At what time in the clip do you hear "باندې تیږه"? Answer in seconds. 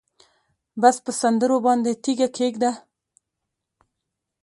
1.65-2.27